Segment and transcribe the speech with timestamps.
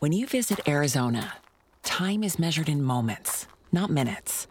[0.00, 1.34] When you visit Arizona,
[1.82, 4.46] time is measured in moments, not minutes.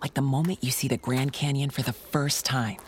[0.00, 2.78] Like the moment you see the Grand Canyon for the first time.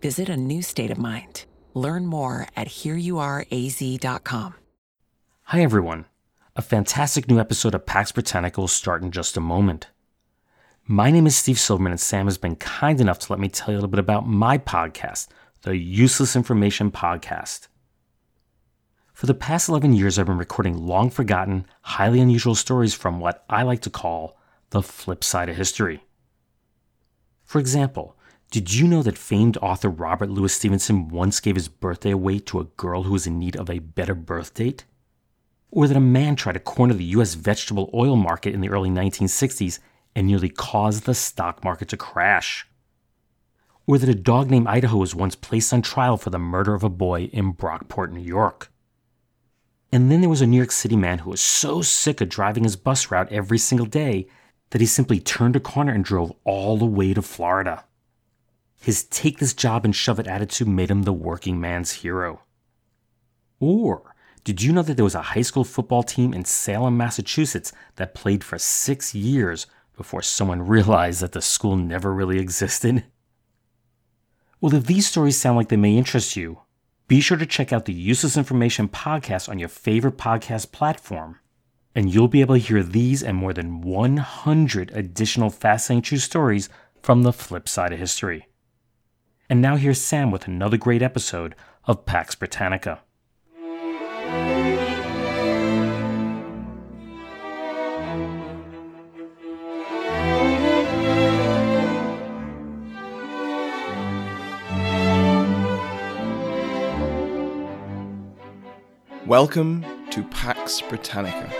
[0.00, 1.44] Visit a new state of mind.
[1.74, 4.54] Learn more at hereyouareaz.com.
[5.42, 6.04] Hi, everyone.
[6.54, 9.88] A fantastic new episode of Pax Britannica will start in just a moment.
[10.86, 13.70] My name is Steve Silverman, and Sam has been kind enough to let me tell
[13.70, 15.26] you a little bit about my podcast,
[15.62, 17.66] the Useless Information Podcast.
[19.16, 23.46] For the past 11 years, I've been recording long forgotten, highly unusual stories from what
[23.48, 24.36] I like to call
[24.68, 26.04] the flip side of history.
[27.42, 28.14] For example,
[28.50, 32.60] did you know that famed author Robert Louis Stevenson once gave his birthday away to
[32.60, 34.84] a girl who was in need of a better birth date?
[35.70, 38.90] or that a man tried to corner the US vegetable oil market in the early
[38.90, 39.78] 1960s
[40.14, 42.68] and nearly caused the stock market to crash.
[43.86, 46.84] Or that a dog named Idaho was once placed on trial for the murder of
[46.84, 48.70] a boy in Brockport, New York.
[49.92, 52.64] And then there was a New York City man who was so sick of driving
[52.64, 54.26] his bus route every single day
[54.70, 57.84] that he simply turned a corner and drove all the way to Florida.
[58.80, 62.42] His take this job and shove it attitude made him the working man's hero.
[63.58, 67.72] Or did you know that there was a high school football team in Salem, Massachusetts
[67.96, 73.04] that played for six years before someone realized that the school never really existed?
[74.60, 76.60] Well, if these stories sound like they may interest you,
[77.08, 81.38] be sure to check out the Useless Information podcast on your favorite podcast platform,
[81.94, 86.68] and you'll be able to hear these and more than 100 additional fascinating true stories
[87.00, 88.48] from the flip side of history.
[89.48, 93.02] And now here's Sam with another great episode of Pax Britannica.
[109.26, 111.52] Welcome to Pax Britannica.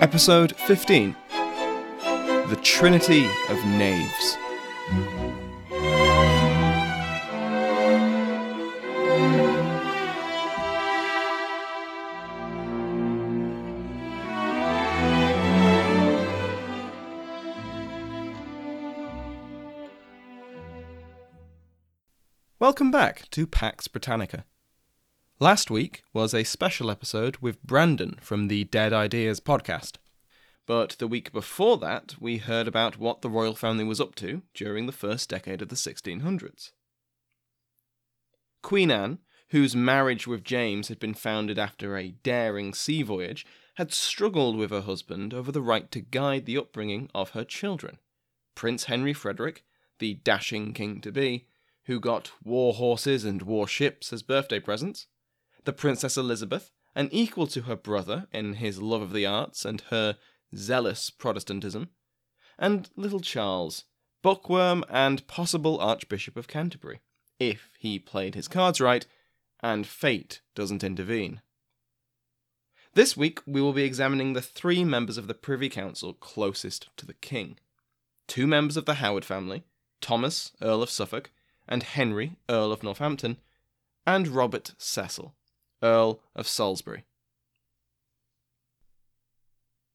[0.00, 1.14] Episode 15
[2.48, 4.38] The Trinity of Knaves.
[22.64, 24.46] Welcome back to Pax Britannica.
[25.38, 29.96] Last week was a special episode with Brandon from the Dead Ideas podcast.
[30.64, 34.40] But the week before that, we heard about what the royal family was up to
[34.54, 36.70] during the first decade of the 1600s.
[38.62, 39.18] Queen Anne,
[39.50, 44.70] whose marriage with James had been founded after a daring sea voyage, had struggled with
[44.70, 47.98] her husband over the right to guide the upbringing of her children.
[48.54, 49.64] Prince Henry Frederick,
[49.98, 51.44] the dashing king to be,
[51.86, 55.06] who got war horses and war ships as birthday presents,
[55.64, 59.82] the Princess Elizabeth, an equal to her brother in his love of the arts and
[59.90, 60.16] her
[60.54, 61.90] zealous Protestantism,
[62.58, 63.84] and little Charles,
[64.22, 67.00] bookworm and possible Archbishop of Canterbury,
[67.38, 69.06] if he played his cards right
[69.60, 71.40] and fate doesn't intervene.
[72.94, 77.06] This week we will be examining the three members of the Privy Council closest to
[77.06, 77.58] the king.
[78.28, 79.64] Two members of the Howard family,
[80.00, 81.30] Thomas, Earl of Suffolk,
[81.68, 83.38] and Henry, Earl of Northampton,
[84.06, 85.34] and Robert Cecil,
[85.82, 87.04] Earl of Salisbury.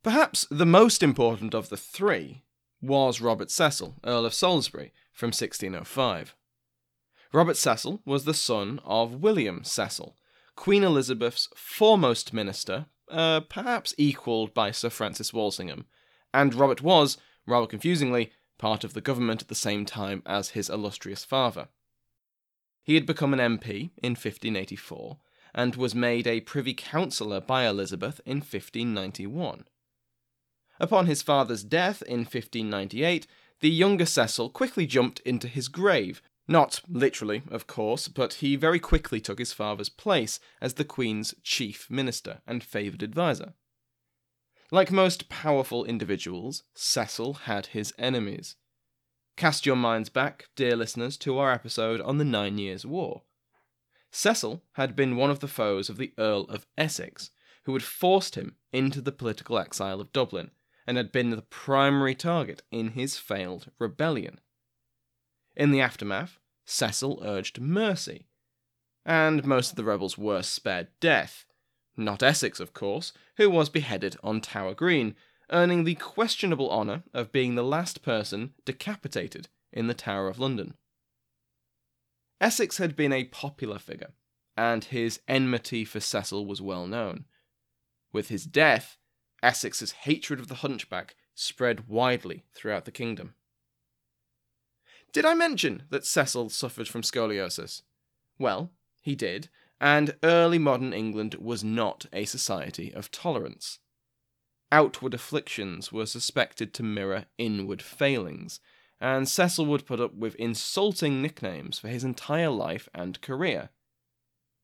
[0.03, 2.44] Perhaps the most important of the three
[2.81, 6.35] was Robert Cecil, Earl of Salisbury, from 1605.
[7.34, 10.16] Robert Cecil was the son of William Cecil,
[10.56, 15.85] Queen Elizabeth's foremost minister, uh, perhaps equalled by Sir Francis Walsingham,
[16.34, 20.70] and Robert was, rather confusingly, part of the government at the same time as his
[20.70, 21.70] illustrious father.
[22.84, 25.17] He had become an MP in 1584
[25.56, 29.66] and was made a Privy Councillor by Elizabeth in 1591.
[30.79, 33.26] Upon his father's death in 1598,
[33.59, 38.79] the younger Cecil quickly jumped into his grave, not literally, of course, but he very
[38.79, 43.53] quickly took his father's place as the Queen's chief minister and favoured adviser.
[44.72, 48.56] Like most powerful individuals, Cecil had his enemies.
[49.36, 53.24] Cast your minds back, dear listeners, to our episode on the Nine Years' War.
[54.12, 57.32] Cecil had been one of the foes of the Earl of Essex,
[57.64, 60.52] who had forced him into the political exile of Dublin
[60.86, 64.40] and had been the primary target in his failed rebellion.
[65.56, 68.28] In the aftermath, Cecil urged mercy,
[69.06, 71.46] and most of the rebels were spared death.
[71.99, 75.16] Not Essex, of course, who was beheaded on Tower Green,
[75.51, 80.75] earning the questionable honour of being the last person decapitated in the Tower of London.
[82.40, 84.11] Essex had been a popular figure,
[84.55, 87.25] and his enmity for Cecil was well known.
[88.13, 88.97] With his death,
[89.43, 93.35] Essex's hatred of the hunchback spread widely throughout the kingdom.
[95.11, 97.81] Did I mention that Cecil suffered from scoliosis?
[98.37, 99.49] Well, he did,
[99.79, 103.79] and early modern England was not a society of tolerance.
[104.72, 108.59] Outward afflictions were suspected to mirror inward failings,
[109.02, 113.70] and Cecil would put up with insulting nicknames for his entire life and career.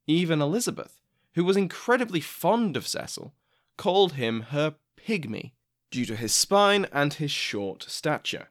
[0.06, 1.00] Even Elizabeth,
[1.34, 3.34] who was incredibly fond of Cecil,
[3.78, 5.54] called him her pygmy
[5.90, 8.50] due to his spine and his short stature.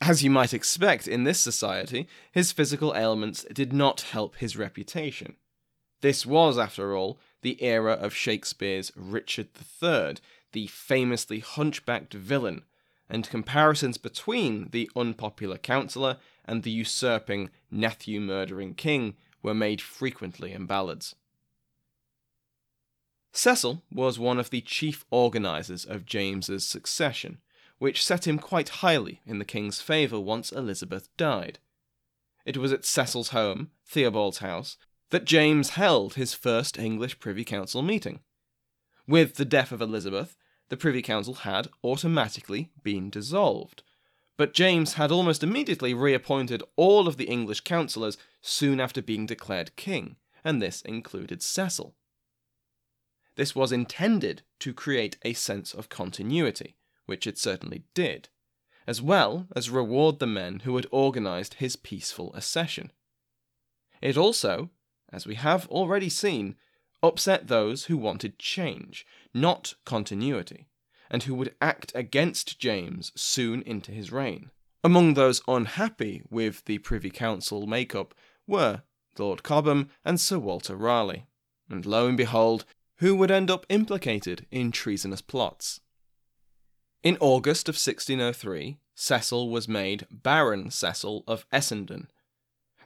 [0.00, 5.36] As you might expect in this society, his physical ailments did not help his reputation.
[6.00, 9.48] This was, after all, the era of Shakespeare's Richard
[9.82, 10.16] III,
[10.52, 12.64] the famously hunchbacked villain,
[13.08, 20.52] and comparisons between the unpopular counsellor and the usurping, nephew murdering king were made frequently
[20.52, 21.14] in ballads.
[23.32, 27.38] Cecil was one of the chief organisers of James's succession,
[27.78, 31.58] which set him quite highly in the king's favour once Elizabeth died.
[32.44, 34.76] It was at Cecil's home, Theobald's house,
[35.10, 38.20] that James held his first English Privy Council meeting.
[39.06, 40.36] With the death of Elizabeth,
[40.68, 43.82] the Privy Council had automatically been dissolved,
[44.36, 49.76] but James had almost immediately reappointed all of the English councillors soon after being declared
[49.76, 51.94] king, and this included Cecil.
[53.36, 56.76] This was intended to create a sense of continuity,
[57.06, 58.28] which it certainly did,
[58.86, 62.92] as well as reward the men who had organised his peaceful accession.
[64.02, 64.70] It also,
[65.12, 66.56] as we have already seen,
[67.02, 70.68] upset those who wanted change, not continuity,
[71.10, 74.50] and who would act against James soon into his reign.
[74.82, 78.14] Among those unhappy with the Privy Council makeup
[78.46, 78.82] were
[79.18, 81.26] Lord Cobham and Sir Walter Raleigh,
[81.68, 82.64] and lo and behold,
[82.98, 85.80] who would end up implicated in treasonous plots.
[87.06, 92.08] In August of 1603, Cecil was made Baron Cecil of Essendon.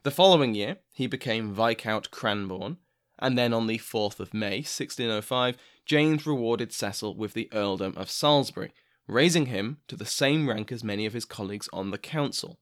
[0.03, 2.77] The following year, he became Viscount Cranborne,
[3.19, 5.57] and then on the 4th of May 1605,
[5.87, 8.75] James rewarded Cecil with the earldom of Salisbury,
[9.07, 12.59] raising him to the same rank as many of his colleagues on the council.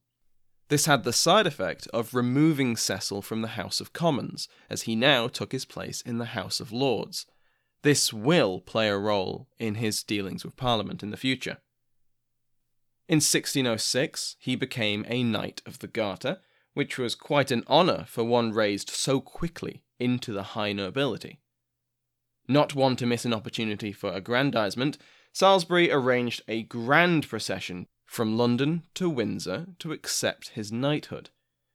[0.69, 4.95] This had the side effect of removing Cecil from the House of Commons, as he
[4.95, 7.25] now took his place in the House of Lords.
[7.81, 11.57] This will play a role in his dealings with Parliament in the future.
[13.07, 16.39] In 1606, he became a Knight of the Garter,
[16.73, 21.39] which was quite an honour for one raised so quickly into the high nobility.
[22.47, 24.97] Not one to miss an opportunity for aggrandizement,
[25.31, 31.29] Salisbury arranged a grand procession from London to Windsor to accept his knighthood,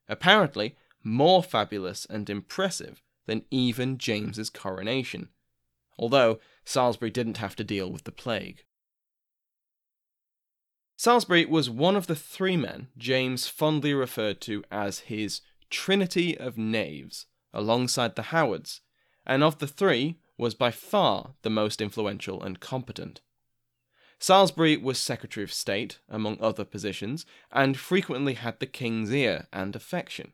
[0.08, 5.29] apparently more fabulous and impressive than even James's coronation,
[5.98, 8.65] although Salisbury didn't have to deal with the plague.
[10.96, 16.56] Salisbury was one of the three men James fondly referred to as his Trinity of
[16.56, 18.81] Knaves, alongside the Howards,
[19.27, 23.20] and of the three was by far the most influential and competent.
[24.19, 29.74] Salisbury was Secretary of State, among other positions, and frequently had the King's ear and
[29.74, 30.32] affection.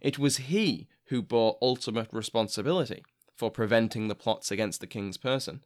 [0.00, 3.02] It was he who bore ultimate responsibility
[3.42, 5.64] for preventing the plots against the king's person.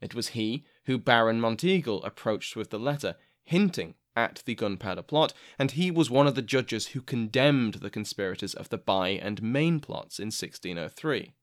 [0.00, 5.32] It was he who Baron Monteagle approached with the letter, hinting at the gunpowder plot,
[5.58, 9.42] and he was one of the judges who condemned the conspirators of the Bye and
[9.42, 11.34] Main plots in 1603.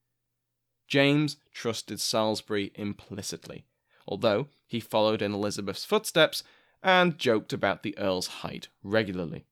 [0.88, 3.66] James trusted Salisbury implicitly,
[4.08, 6.42] although he followed in Elizabeth's footsteps
[6.82, 9.44] and joked about the Earl's height regularly.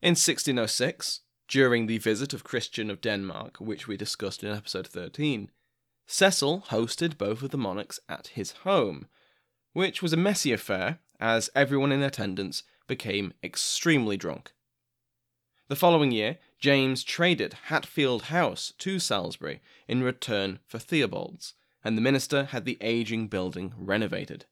[0.00, 1.22] In 1606,
[1.54, 5.52] during the visit of Christian of Denmark, which we discussed in episode 13,
[6.04, 9.06] Cecil hosted both of the monarchs at his home,
[9.72, 14.52] which was a messy affair as everyone in attendance became extremely drunk.
[15.68, 22.02] The following year, James traded Hatfield House to Salisbury in return for Theobald's, and the
[22.02, 24.46] minister had the aging building renovated.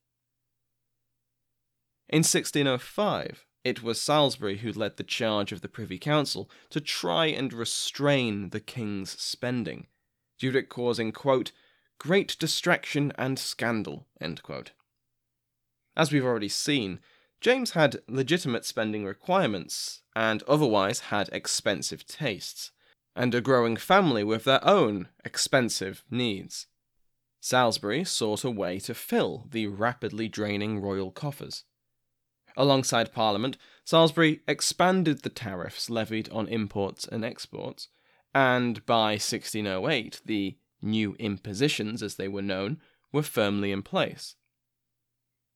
[2.09, 7.27] In 1605, it was Salisbury who led the charge of the Privy Council to try
[7.27, 9.87] and restrain the king's spending,
[10.39, 11.53] due to it causing, quote,
[11.99, 14.07] great distraction and scandal.
[15.97, 16.99] As we've already seen,
[17.41, 22.73] James had legitimate spending requirements and otherwise had expensive tastes,
[23.15, 26.67] and a growing family with their own expensive needs.
[27.41, 31.65] Salisbury sought a way to fill the rapidly draining royal coffers.
[32.57, 37.89] Alongside Parliament, Salisbury expanded the tariffs levied on imports and exports,
[38.35, 42.81] and by 1608 the new impositions, as they were known,
[43.13, 44.37] were firmly in place.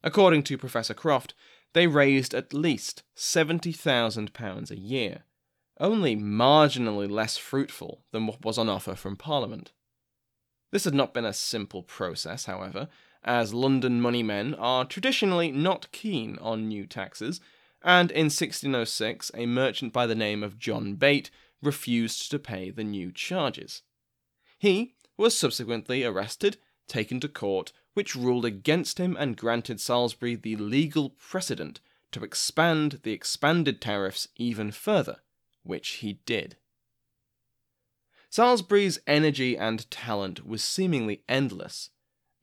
[0.02, 1.34] According to Professor Croft,
[1.72, 5.24] they raised at least £70,000 a year,
[5.78, 9.72] only marginally less fruitful than what was on offer from Parliament.
[10.70, 12.88] This had not been a simple process, however,
[13.26, 17.40] as London moneymen are traditionally not keen on new taxes,
[17.82, 21.30] and in 1606 a merchant by the name of John Bate
[21.60, 23.82] refused to pay the new charges.
[24.58, 30.56] He was subsequently arrested, taken to court, which ruled against him and granted Salisbury the
[30.56, 31.80] legal precedent
[32.12, 35.18] to expand the expanded tariffs even further,
[35.62, 36.56] which he did.
[38.30, 41.90] Salisbury's energy and talent was seemingly endless,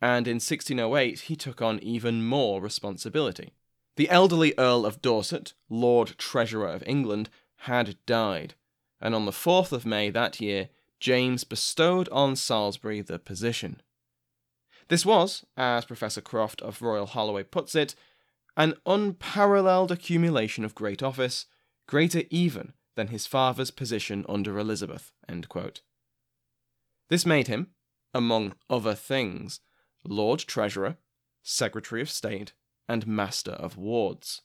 [0.04, 3.54] and in 1608 he took on even more responsibility.
[3.96, 7.30] The elderly Earl of Dorset, Lord Treasurer of England,
[7.60, 8.56] had died,
[9.00, 10.68] and on the 4th of May that year,
[11.00, 13.82] James bestowed on Salisbury the position.
[14.90, 17.96] This was, as Professor Croft of Royal Holloway puts it,
[18.58, 21.46] an unparalleled accumulation of great office,
[21.88, 25.14] greater even than his father's position under Elizabeth.
[27.10, 27.70] This made him,
[28.14, 29.62] among other things,
[30.06, 30.98] Lord Treasurer,
[31.42, 32.54] Secretary of State,
[32.88, 34.42] and Master of Wards.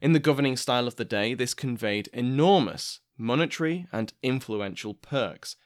[0.00, 5.56] In the governing style of the day, this conveyed enormous monetary and influential perks,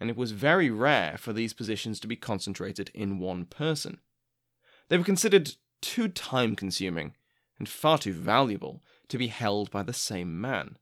[0.00, 3.98] and it was very rare for these positions to be concentrated in one person.
[4.88, 7.14] They were considered too time consuming
[7.58, 10.78] and far too valuable to be held by the same man.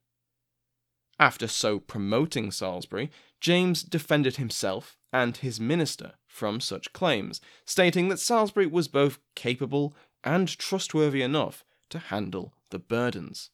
[1.18, 8.18] After so promoting Salisbury, James defended himself and his minister from such claims, stating that
[8.18, 9.94] Salisbury was both capable
[10.24, 13.50] and trustworthy enough to handle the burdens.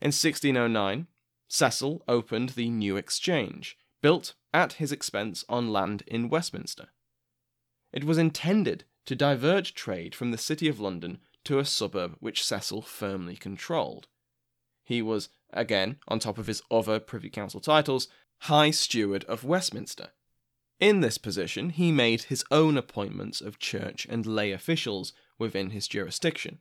[0.00, 1.08] In 1609,
[1.48, 6.88] Cecil opened the New Exchange, built at his expense on land in Westminster.
[7.92, 12.44] It was intended to divert trade from the City of London to a suburb which
[12.44, 14.06] Cecil firmly controlled.
[14.84, 18.08] He was, again, on top of his other Privy Council titles,
[18.44, 20.10] High Steward of Westminster,
[20.80, 25.86] in this position, he made his own appointments of church and lay officials within his
[25.86, 26.58] jurisdiction.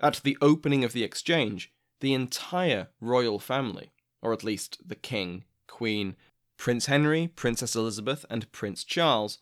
[0.00, 3.90] At the opening of the exchange, the entire royal family,
[4.22, 6.14] or at least the king, queen,
[6.56, 9.38] Prince Henry, Princess Elizabeth, and Prince Charles,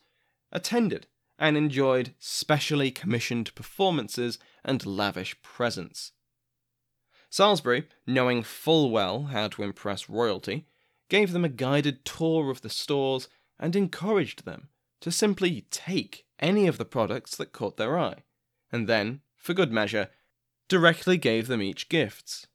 [0.51, 1.05] attended
[1.37, 6.13] and enjoyed specially commissioned performances and lavish presents.
[7.29, 10.65] Salisbury, knowing full well how to impress royalty,
[11.09, 13.27] gave them a guided tour of the stores,
[13.59, 14.69] and encouraged them
[15.01, 18.23] to simply take any of the products that caught their eye,
[18.71, 20.09] and then, for good measure,
[20.67, 22.47] directly gave them each gifts.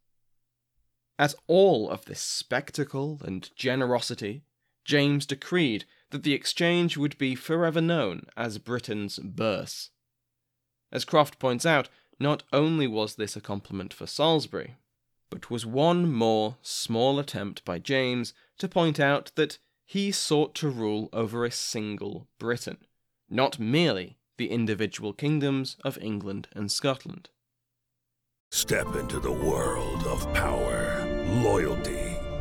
[1.18, 4.44] At all of this spectacle and generosity,
[4.84, 9.90] James decreed that the exchange would be forever known as Britain's Bourse.
[10.90, 11.88] As Croft points out,
[12.22, 14.76] not only was this a compliment for Salisbury,
[15.28, 20.68] but was one more small attempt by James to point out that he sought to
[20.68, 22.78] rule over a single Britain,
[23.28, 27.28] not merely the individual kingdoms of England and Scotland.
[28.50, 31.06] Step into the world of power,
[31.42, 32.01] loyalty,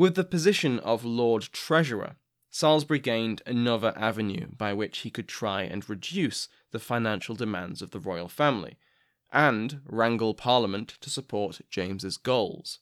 [0.00, 2.16] With the position of Lord Treasurer,
[2.48, 7.90] Salisbury gained another avenue by which he could try and reduce the financial demands of
[7.90, 8.78] the royal family,
[9.30, 12.78] and wrangle Parliament to support James's goals.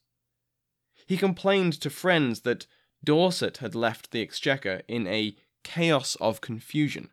[1.08, 2.68] He complained to friends that
[3.02, 5.34] Dorset had left the exchequer in a
[5.64, 7.10] chaos of confusion,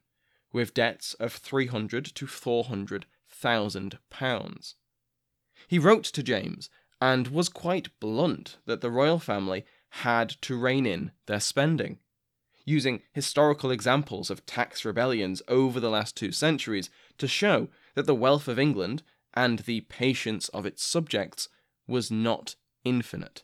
[0.54, 3.08] with debts of 300 to 400
[3.44, 4.74] £500,000.
[5.68, 6.70] He wrote to James
[7.02, 9.66] and was quite blunt that the royal family
[10.00, 11.98] had to rein in their spending.
[12.66, 18.16] Using historical examples of tax rebellions over the last two centuries to show that the
[18.16, 21.48] wealth of England and the patience of its subjects
[21.88, 23.44] was not infinite.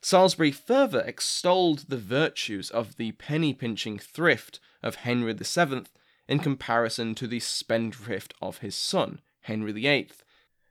[0.00, 5.84] Salisbury further extolled the virtues of the penny pinching thrift of Henry VII
[6.26, 10.10] in comparison to the spendthrift of his son, Henry VIII,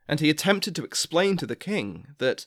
[0.08, 2.46] and he attempted to explain to the king that,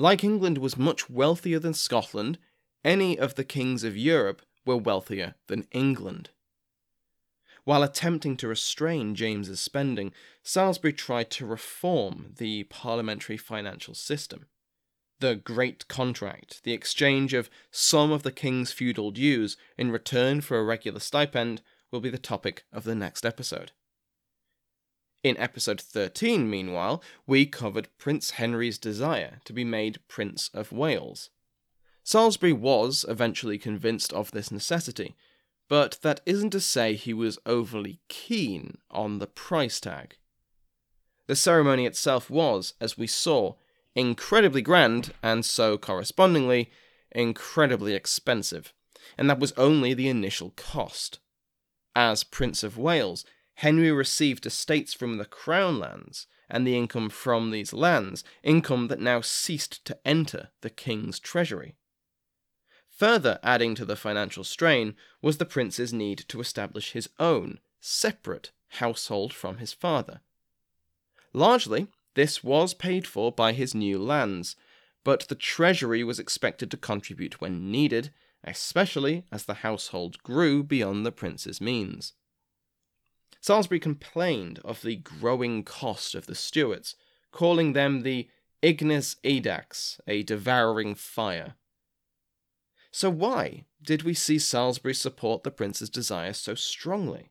[0.00, 2.38] like England was much wealthier than Scotland,
[2.82, 6.30] any of the kings of Europe were wealthier than England.
[7.64, 14.46] While attempting to restrain James's spending, Salisbury tried to reform the parliamentary financial system.
[15.18, 20.58] The Great Contract, the exchange of some of the king's feudal dues in return for
[20.58, 23.72] a regular stipend, will be the topic of the next episode.
[25.22, 31.28] In episode 13, meanwhile, we covered Prince Henry's desire to be made Prince of Wales.
[32.02, 35.14] Salisbury was eventually convinced of this necessity,
[35.68, 40.16] but that isn't to say he was overly keen on the price tag.
[41.26, 43.56] The ceremony itself was, as we saw,
[43.94, 46.70] incredibly grand and so correspondingly
[47.12, 48.72] incredibly expensive,
[49.18, 51.18] and that was only the initial cost.
[51.94, 53.24] As Prince of Wales,
[53.60, 59.00] Henry received estates from the Crown lands and the income from these lands, income that
[59.00, 61.74] now ceased to enter the king's treasury.
[62.88, 68.50] Further adding to the financial strain was the prince's need to establish his own, separate
[68.78, 70.22] household from his father.
[71.34, 74.56] Largely, this was paid for by his new lands,
[75.04, 78.10] but the treasury was expected to contribute when needed,
[78.42, 82.14] especially as the household grew beyond the prince's means.
[83.40, 86.94] Salisbury complained of the growing cost of the Stuarts,
[87.32, 88.28] calling them the
[88.62, 91.54] ignis edax, a devouring fire.
[92.92, 97.30] So, why did we see Salisbury support the prince's desire so strongly?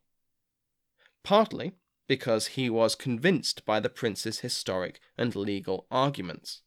[1.23, 1.73] Partly
[2.07, 6.61] because he was convinced by the prince's historic and legal arguments.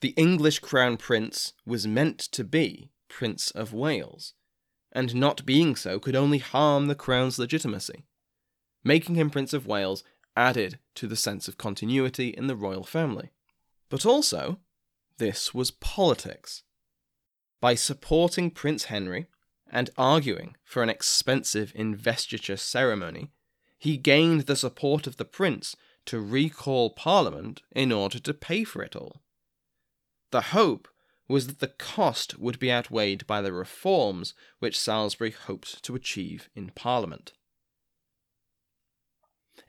[0.00, 4.32] The English crown prince was meant to be Prince of Wales,
[4.90, 8.04] and not being so could only harm the crown's legitimacy.
[8.82, 10.04] Making him Prince of Wales
[10.36, 13.30] added to the sense of continuity in the royal family.
[13.88, 14.58] But also,
[15.18, 16.62] this was politics.
[17.60, 19.26] By supporting Prince Henry
[19.70, 23.30] and arguing for an expensive investiture ceremony,
[23.78, 28.82] he gained the support of the prince to recall Parliament in order to pay for
[28.82, 29.22] it all.
[30.30, 30.88] The hope
[31.28, 36.48] was that the cost would be outweighed by the reforms which Salisbury hoped to achieve
[36.54, 37.32] in Parliament.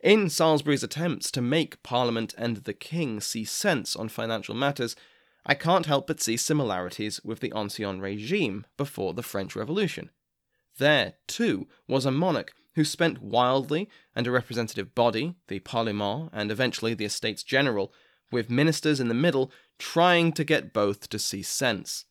[0.02, 4.96] In Salisbury's attempts to make Parliament and the King see sense on financial matters,
[5.46, 10.10] I can't help but see similarities with the Ancien regime before the French Revolution.
[10.78, 16.50] There, too, was a monarch who spent wildly and a representative body, the Parlement, and
[16.50, 17.92] eventually the Estates General,
[18.32, 22.06] with ministers in the middle trying to get both to see sense.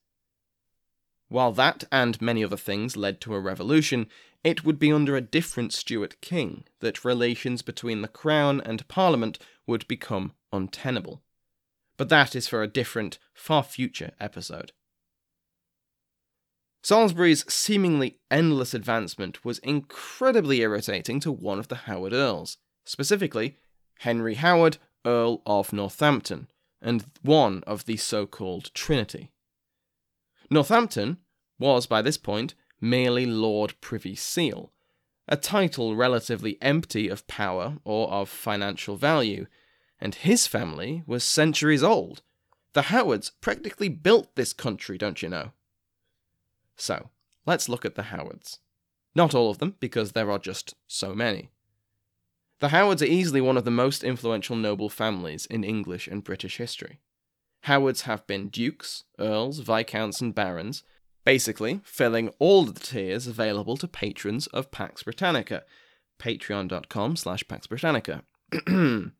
[1.27, 4.07] While that and many other things led to a revolution,
[4.43, 9.37] it would be under a different Stuart king that relations between the Crown and Parliament
[9.67, 11.21] would become untenable.
[11.97, 14.71] But that is for a different, far future episode.
[16.83, 23.57] Salisbury's seemingly endless advancement was incredibly irritating to one of the Howard Earls, specifically
[23.99, 26.47] Henry Howard, Earl of Northampton,
[26.81, 29.31] and one of the so called Trinity.
[30.49, 31.17] Northampton
[31.59, 34.73] was by this point merely Lord Privy Seal,
[35.27, 39.45] a title relatively empty of power or of financial value,
[39.99, 42.23] and his family was centuries old.
[42.73, 45.51] The Howards practically built this country, don't you know?
[46.75, 47.09] So,
[47.45, 48.59] let's look at the Howards.
[49.13, 51.49] Not all of them, because there are just so many.
[52.59, 56.57] The Howards are easily one of the most influential noble families in English and British
[56.57, 56.99] history.
[57.61, 60.83] Howards have been dukes, earls, viscounts, and barons,
[61.23, 65.63] basically filling all the tiers available to patrons of Pax Britannica.
[66.19, 68.23] Patreon.com slash Pax Britannica.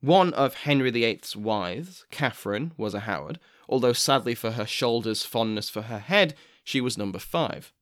[0.00, 5.68] One of Henry VIII's wives, Catherine, was a Howard, although sadly for her shoulders' fondness
[5.68, 7.72] for her head, she was number five.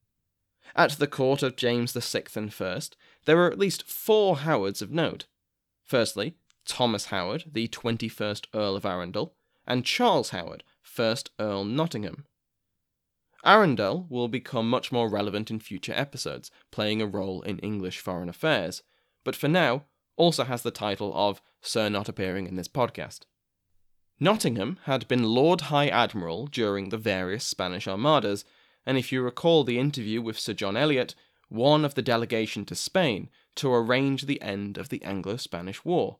[0.74, 2.80] At the court of James VI and I,
[3.24, 5.26] there were at least four Howards of note.
[5.84, 9.34] Firstly, Thomas Howard, the 21st Earl of Arundel,
[9.66, 12.26] and Charles Howard, 1st Earl Nottingham.
[13.46, 18.28] Arundel will become much more relevant in future episodes, playing a role in English foreign
[18.28, 18.82] affairs,
[19.24, 19.84] but for now,
[20.16, 23.20] also has the title of Sir not appearing in this podcast.
[24.18, 28.44] Nottingham had been Lord High Admiral during the various Spanish armadas,
[28.84, 31.14] and if you recall the interview with Sir John Eliot,
[31.48, 36.18] one of the delegation to Spain to arrange the end of the Anglo Spanish War.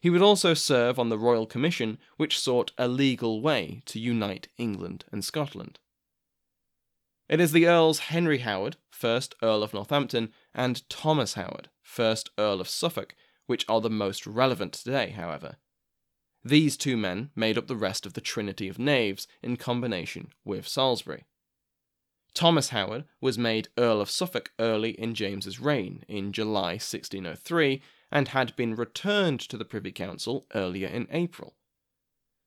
[0.00, 4.48] He would also serve on the Royal Commission, which sought a legal way to unite
[4.58, 5.78] England and Scotland.
[7.28, 12.60] It is the Earls Henry Howard, 1st Earl of Northampton, and Thomas Howard, 1st Earl
[12.60, 13.14] of Suffolk,
[13.46, 15.56] which are the most relevant today, however.
[16.44, 20.68] These two men made up the rest of the Trinity of Knaves in combination with
[20.68, 21.24] Salisbury.
[22.34, 27.80] Thomas Howard was made Earl of Suffolk early in James's reign in July 1603
[28.12, 31.54] and had been returned to the Privy Council earlier in April.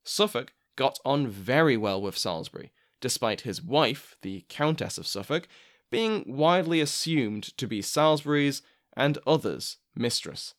[0.03, 5.47] Suffolk got on very well with Salisbury, despite his wife, the Countess of Suffolk,
[5.89, 8.61] being widely assumed to be Salisbury's
[8.95, 10.53] and others' mistress.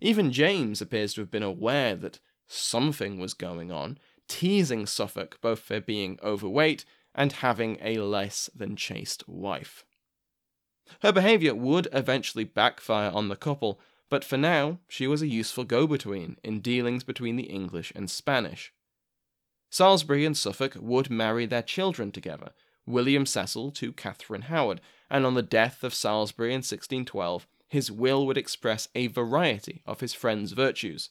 [0.00, 5.60] Even James appears to have been aware that something was going on, teasing Suffolk both
[5.60, 9.84] for being overweight and having a less than chaste wife.
[11.00, 15.64] Her behaviour would eventually backfire on the couple, but for now, she was a useful
[15.64, 18.72] go between in dealings between the English and Spanish.
[19.72, 22.50] Salisbury and Suffolk would marry their children together,
[22.84, 28.26] William Cecil to Catherine Howard, and on the death of Salisbury in 1612, his will
[28.26, 31.08] would express a variety of his friend's virtues.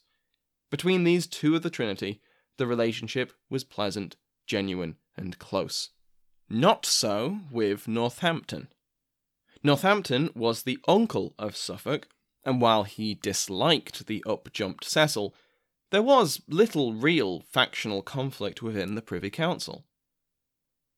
[0.69, 2.21] Between these two of the Trinity,
[2.58, 5.89] the relationship was pleasant, genuine, and close.
[6.47, 8.67] Not so with Northampton.
[9.63, 12.08] Northampton was the uncle of Suffolk,
[12.45, 15.34] and while he disliked the up-jumped Cecil,
[15.91, 19.86] there was little real factional conflict within the Privy Council.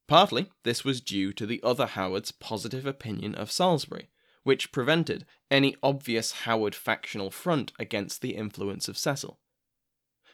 [0.07, 4.09] Partly, this was due to the other Howard's positive opinion of Salisbury,
[4.43, 9.39] which prevented any obvious Howard factional front against the influence of Cecil.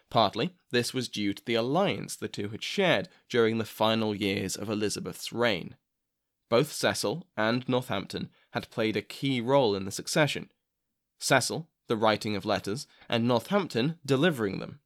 [0.10, 4.56] Partly, this was due to the alliance the two had shared during the final years
[4.56, 5.76] of Elizabeth's reign.
[6.50, 10.50] Both Cecil and Northampton had played a key role in the succession.
[11.20, 14.80] Cecil, the writing of letters, and Northampton delivering them.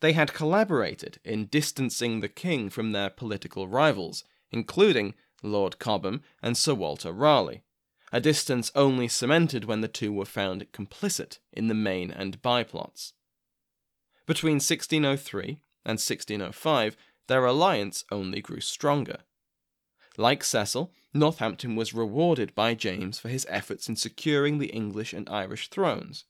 [0.00, 6.56] They had collaborated in distancing the king from their political rivals, including Lord Cobham and
[6.56, 7.64] Sir Walter Raleigh,
[8.12, 13.12] a distance only cemented when the two were found complicit in the main and byplots.
[14.26, 19.18] Between 1603 and 1605, their alliance only grew stronger.
[20.16, 25.28] Like Cecil, Northampton was rewarded by James for his efforts in securing the English and
[25.28, 26.24] Irish thrones.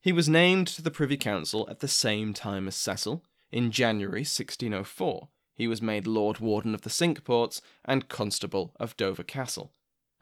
[0.00, 3.24] He was named to the Privy Council at the same time as Cecil.
[3.52, 8.96] In January 1604, he was made Lord Warden of the Cinque Ports and Constable of
[8.96, 9.72] Dover Castle,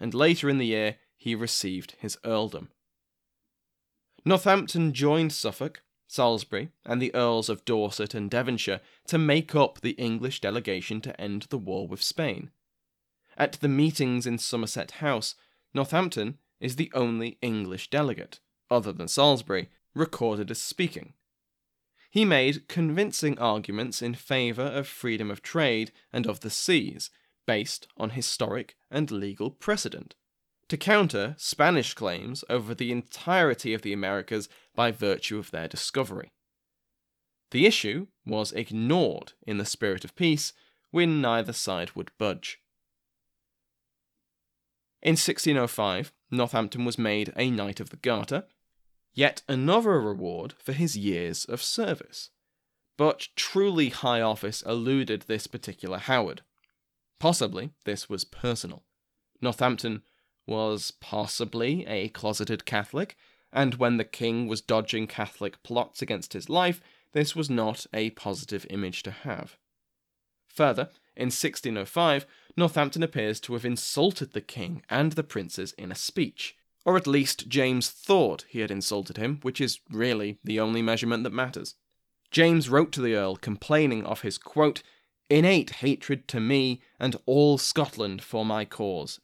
[0.01, 2.71] and later in the year he received his earldom.
[4.25, 9.91] Northampton joined Suffolk Salisbury, and the Earls of Dorset and Devonshire to make up the
[9.93, 12.51] English delegation to end the war with Spain.
[13.39, 15.35] At the meetings in Somerset House,
[15.73, 21.15] Northampton is the only English delegate, other than Salisbury, recorded as speaking.
[22.11, 27.09] He made convincing arguments in favour of freedom of trade and of the seas,
[27.47, 30.15] based on historic and legal precedent
[30.69, 36.31] to counter Spanish claims over the entirety of the Americas by virtue of their discovery.
[37.51, 40.53] The issue was ignored in the spirit of peace
[40.91, 42.61] when neither side would budge.
[45.01, 48.45] In 1605, Northampton was made a Knight of the Garter,
[49.15, 52.31] yet another reward for his years of service.
[52.97, 56.43] But truly high office eluded this particular Howard.
[57.21, 58.85] Possibly this was personal.
[59.41, 60.03] Northampton
[60.47, 63.17] was possibly a closeted Catholic,
[63.53, 66.81] and when the king was dodging Catholic plots against his life,
[67.13, 69.57] this was not a positive image to have.
[70.49, 72.27] Further, in 1605,
[72.57, 77.07] Northampton appears to have insulted the king and the princes in a speech, or at
[77.07, 81.75] least James thought he had insulted him, which is really the only measurement that matters.
[82.31, 84.83] James wrote to the Earl complaining of his quote,
[85.29, 89.21] innate hatred to me and all Scotland for my cause.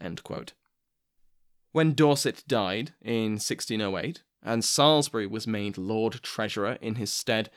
[1.72, 7.50] When Dorset died in 1608, and Salisbury was made Lord Treasurer in his stead,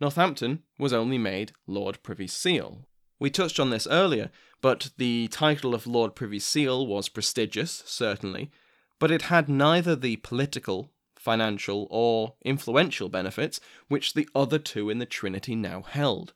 [0.00, 2.86] Northampton was only made Lord Privy Seal.
[3.18, 8.50] We touched on this earlier, but the title of Lord Privy Seal was prestigious, certainly,
[8.98, 14.98] but it had neither the political, financial, or influential benefits which the other two in
[14.98, 16.34] the Trinity now held.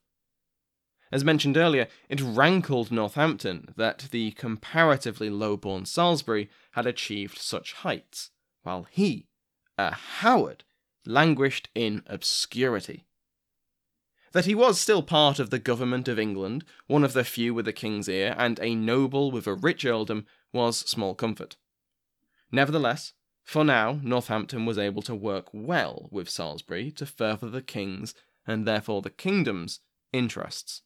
[1.12, 7.74] As mentioned earlier, it rankled Northampton that the comparatively low born Salisbury had achieved such
[7.74, 8.30] heights,
[8.62, 9.28] while he,
[9.76, 10.64] a Howard,
[11.04, 13.04] languished in obscurity.
[14.32, 17.68] That he was still part of the government of England, one of the few with
[17.68, 21.56] a king's ear, and a noble with a rich earldom, was small comfort.
[22.50, 28.14] Nevertheless, for now, Northampton was able to work well with Salisbury to further the king's,
[28.46, 29.80] and therefore the kingdom's,
[30.12, 30.82] interests.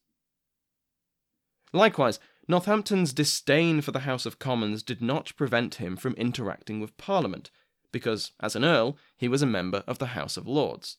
[1.72, 6.96] Likewise, Northampton's disdain for the House of Commons did not prevent him from interacting with
[6.96, 7.50] Parliament,
[7.92, 10.98] because, as an Earl, he was a member of the House of Lords.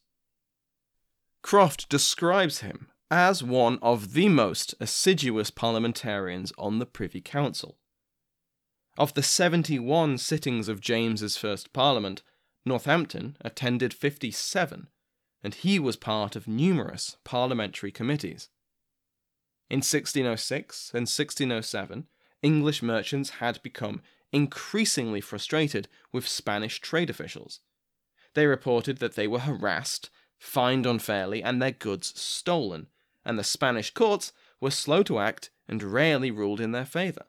[1.48, 7.78] Croft describes him as one of the most assiduous parliamentarians on the Privy Council.
[8.98, 12.22] Of the 71 sittings of James's first Parliament,
[12.66, 14.90] Northampton attended 57,
[15.42, 18.50] and he was part of numerous parliamentary committees.
[19.70, 22.08] In 1606 and 1607,
[22.42, 24.02] English merchants had become
[24.34, 27.62] increasingly frustrated with Spanish trade officials.
[28.34, 32.88] They reported that they were harassed, fined unfairly, and their goods stolen,
[33.26, 37.26] and the Spanish courts were slow to act and rarely ruled in their favour.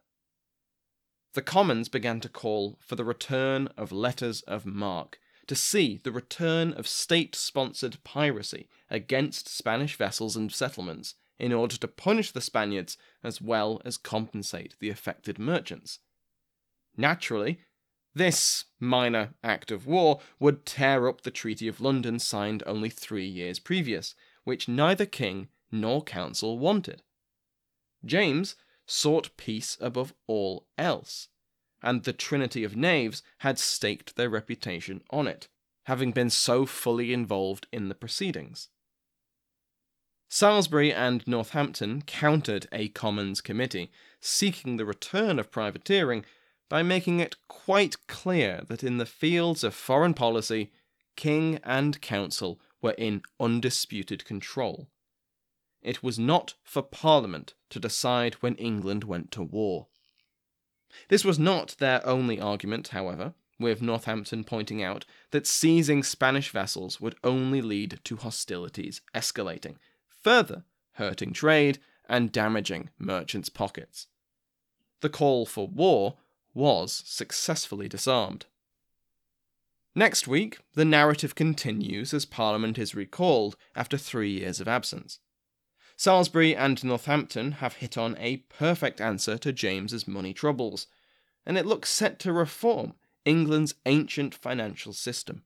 [1.34, 6.12] The Commons began to call for the return of letters of marque, to see the
[6.12, 12.40] return of state sponsored piracy against Spanish vessels and settlements in order to punish the
[12.40, 16.00] Spaniards as well as compensate the affected merchants.
[16.96, 17.60] Naturally,
[18.14, 23.26] this minor act of war would tear up the Treaty of London signed only three
[23.26, 27.02] years previous, which neither king nor council wanted.
[28.04, 31.28] James sought peace above all else,
[31.82, 35.48] and the Trinity of Knaves had staked their reputation on it,
[35.84, 38.68] having been so fully involved in the proceedings.
[40.30, 43.90] Salisbury and Northampton countered a Commons committee
[44.20, 46.24] seeking the return of privateering
[46.68, 50.70] by making it quite clear that in the fields of foreign policy,
[51.16, 54.88] king and council were in undisputed control.
[55.82, 59.88] It was not for Parliament to decide when England went to war.
[61.08, 67.00] This was not their only argument, however, with Northampton pointing out that seizing Spanish vessels
[67.00, 69.76] would only lead to hostilities escalating,
[70.08, 71.78] further hurting trade
[72.08, 74.06] and damaging merchants' pockets.
[75.00, 76.16] The call for war
[76.54, 78.46] was successfully disarmed.
[79.94, 85.18] Next week, the narrative continues as Parliament is recalled after three years of absence.
[85.96, 90.86] Salisbury and Northampton have hit on a perfect answer to James's money troubles,
[91.44, 95.42] and it looks set to reform England's ancient financial system.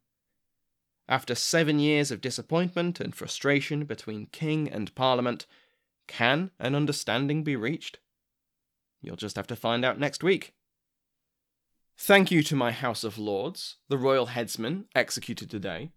[1.08, 5.46] After seven years of disappointment and frustration between King and Parliament,
[6.06, 7.98] can an understanding be reached?
[9.00, 10.52] You'll just have to find out next week.
[12.04, 15.92] Thank you to my House of Lords, the Royal Headsman, executed today,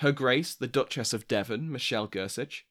[0.00, 2.64] Her Grace the Duchess of Devon, Michelle Gersich,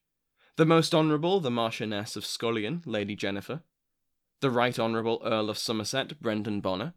[0.58, 3.64] the Most Honourable the Marchioness of Scullion, Lady Jennifer,
[4.42, 6.94] the Right Honourable Earl of Somerset, Brendan Bonner,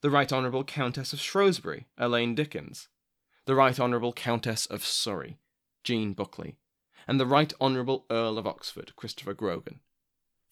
[0.00, 2.86] the Right Honourable Countess of Shrewsbury, Elaine Dickens,
[3.46, 5.38] the Right Honourable Countess of Surrey,
[5.82, 6.54] Jean Buckley,
[7.08, 9.80] and the Right Honourable Earl of Oxford, Christopher Grogan.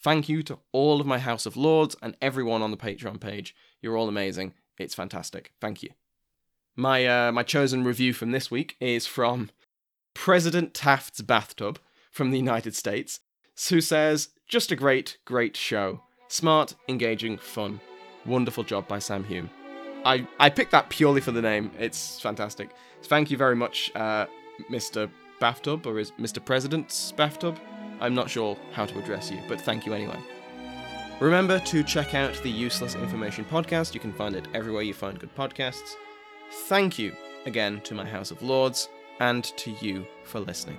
[0.01, 3.55] Thank you to all of my House of Lords and everyone on the Patreon page.
[3.81, 4.53] You're all amazing.
[4.79, 5.53] It's fantastic.
[5.61, 5.91] Thank you.
[6.77, 9.51] My uh, my chosen review from this week is from
[10.15, 11.79] President Taft's Bathtub,
[12.11, 13.21] from the United States,
[13.69, 16.01] who says, Just a great, great show.
[16.29, 17.81] Smart, engaging, fun.
[18.25, 19.51] Wonderful job by Sam Hume.
[20.05, 21.71] I, I picked that purely for the name.
[21.79, 22.71] It's fantastic.
[23.05, 24.27] Thank you very much, uh,
[24.71, 25.11] Mr.
[25.41, 26.45] Bathtub, or is Mr.
[26.45, 27.59] President's Bathtub?
[28.01, 30.19] I'm not sure how to address you, but thank you anyway.
[31.21, 33.95] Remember to check out the Useless Information podcast.
[33.95, 35.95] You can find it everywhere you find good podcasts.
[36.67, 37.15] Thank you
[37.47, 38.89] again to my House of Lords
[39.21, 40.79] and to you for listening.